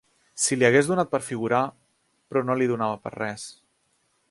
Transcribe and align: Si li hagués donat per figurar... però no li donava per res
Si 0.43 0.55
li 0.59 0.65
hagués 0.69 0.89
donat 0.91 1.11
per 1.11 1.19
figurar... 1.27 1.59
però 2.31 2.43
no 2.47 2.57
li 2.61 2.71
donava 2.75 2.99
per 3.07 3.15
res 3.21 3.47